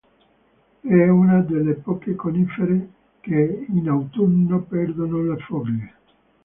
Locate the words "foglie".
5.43-5.93